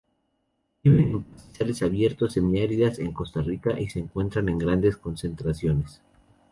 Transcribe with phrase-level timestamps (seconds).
[0.83, 6.01] Viven en pastizales abiertos semi-áridas en Costa Rica, y se encuentran en grandes concentraciones.